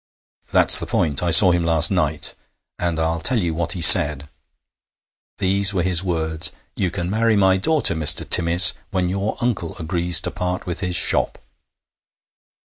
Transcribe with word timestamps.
'That's 0.51 0.79
the 0.79 0.87
point. 0.87 1.21
I 1.21 1.29
saw 1.29 1.51
him 1.51 1.63
last 1.63 1.91
night, 1.91 2.33
and 2.79 2.99
I'll 2.99 3.19
tell 3.21 3.37
you 3.37 3.53
what 3.53 3.73
he 3.73 3.81
said. 3.81 4.27
These 5.37 5.75
were 5.75 5.83
his 5.83 6.03
words: 6.03 6.51
"You 6.75 6.89
can 6.89 7.07
marry 7.07 7.35
my 7.35 7.57
daughter, 7.57 7.93
Mr. 7.93 8.27
Timmis, 8.27 8.73
when 8.89 9.09
your 9.09 9.37
uncle 9.41 9.77
agrees 9.77 10.19
to 10.21 10.31
part 10.31 10.65
with 10.65 10.79
his 10.79 10.95
shop!"' 10.95 11.37